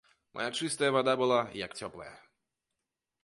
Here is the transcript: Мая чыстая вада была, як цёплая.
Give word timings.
Мая 0.37 0.47
чыстая 0.59 0.89
вада 0.95 1.13
была, 1.21 1.37
як 1.65 1.77
цёплая. 1.79 2.11